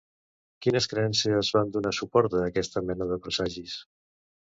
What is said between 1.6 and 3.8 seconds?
donar suport a aquesta mena de presagis?